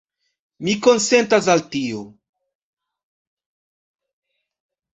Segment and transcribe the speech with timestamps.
[0.67, 2.01] Mi konsentas al tio.